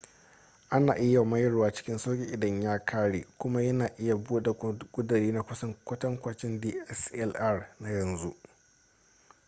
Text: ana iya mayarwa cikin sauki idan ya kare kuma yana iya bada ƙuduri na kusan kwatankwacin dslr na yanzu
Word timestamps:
ana 0.69 0.93
iya 0.97 1.23
mayarwa 1.23 1.73
cikin 1.73 1.97
sauki 1.97 2.23
idan 2.23 2.61
ya 2.63 2.85
kare 2.85 3.25
kuma 3.37 3.61
yana 3.61 3.87
iya 3.99 4.15
bada 4.15 4.53
ƙuduri 4.91 5.31
na 5.31 5.41
kusan 5.43 5.75
kwatankwacin 5.85 6.61
dslr 6.61 7.75
na 7.79 7.89
yanzu 7.91 8.35